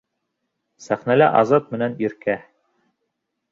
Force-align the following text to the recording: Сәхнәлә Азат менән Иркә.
Сәхнәлә 0.85 1.27
Азат 1.43 1.71
менән 1.77 1.95
Иркә. 2.09 2.41